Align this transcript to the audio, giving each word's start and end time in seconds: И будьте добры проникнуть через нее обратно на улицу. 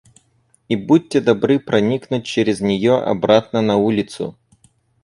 И 0.67 0.75
будьте 0.75 1.21
добры 1.21 1.59
проникнуть 1.59 2.25
через 2.25 2.59
нее 2.59 2.97
обратно 2.97 3.61
на 3.61 3.77
улицу. 3.77 4.35